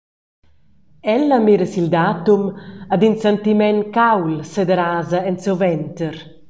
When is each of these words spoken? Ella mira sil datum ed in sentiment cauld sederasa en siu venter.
Ella 1.15 1.37
mira 1.45 1.65
sil 1.73 1.87
datum 1.97 2.43
ed 2.93 3.01
in 3.07 3.15
sentiment 3.23 3.81
cauld 3.95 4.37
sederasa 4.53 5.19
en 5.29 5.35
siu 5.43 5.55
venter. 5.63 6.15